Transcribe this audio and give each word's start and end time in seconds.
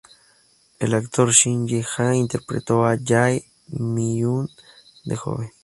El 0.79 0.95
actor 0.95 1.31
Shin 1.31 1.67
Jae-ha 1.67 2.15
interpretó 2.15 2.83
a 2.87 2.97
Jae-myung 2.97 4.49
de 5.05 5.15
joven. 5.15 5.51